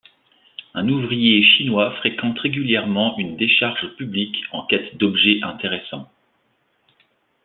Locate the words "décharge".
3.37-3.87